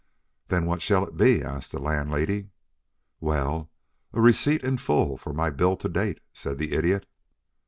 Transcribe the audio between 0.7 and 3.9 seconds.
shall it be?" asked the Landlady. "Well